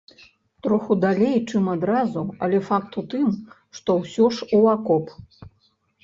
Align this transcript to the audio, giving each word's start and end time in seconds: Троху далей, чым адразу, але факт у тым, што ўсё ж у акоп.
Троху 0.67 0.93
далей, 1.01 1.33
чым 1.49 1.67
адразу, 1.73 2.23
але 2.47 2.61
факт 2.69 2.97
у 3.01 3.03
тым, 3.11 3.27
што 3.81 3.97
ўсё 3.99 4.25
ж 4.39 4.59
у 4.61 4.63
акоп. 4.73 5.05